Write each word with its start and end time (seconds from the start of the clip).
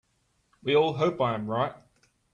We 0.63 0.75
all 0.75 0.93
hope 0.93 1.21
I 1.21 1.35
am 1.35 1.45
right. 1.45 1.75